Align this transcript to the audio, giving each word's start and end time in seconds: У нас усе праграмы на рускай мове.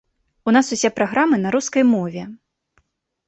У 0.51 0.53
нас 0.55 0.71
усе 0.75 0.89
праграмы 0.99 1.37
на 1.43 1.49
рускай 1.55 1.83
мове. 1.93 2.23